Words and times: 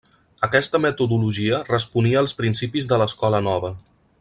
Aquesta 0.45 0.79
metodologia 0.85 1.59
responia 1.67 2.19
als 2.23 2.35
principis 2.41 2.91
de 2.93 3.01
l'escola 3.03 3.45
nova. 3.51 3.73